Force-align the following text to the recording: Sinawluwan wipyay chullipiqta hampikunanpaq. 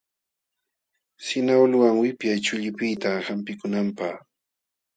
Sinawluwan 1.25 1.93
wipyay 2.01 2.37
chullipiqta 2.45 3.09
hampikunanpaq. 3.27 4.15